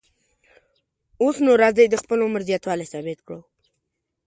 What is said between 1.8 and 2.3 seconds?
د خپل